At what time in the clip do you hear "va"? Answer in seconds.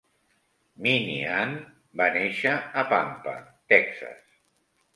2.03-2.09